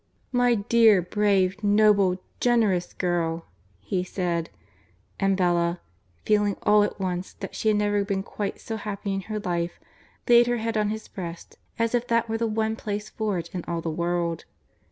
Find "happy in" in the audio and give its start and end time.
8.77-9.21